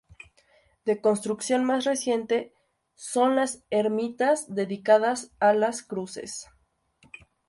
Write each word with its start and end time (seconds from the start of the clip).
De 0.83 0.99
construcción 0.99 1.63
más 1.63 1.83
reciente 1.85 2.55
son 2.95 3.35
las 3.35 3.61
ermitas 3.69 4.51
dedicadas 4.55 5.31
a 5.39 5.53
las 5.53 5.83
cruces. 5.83 6.47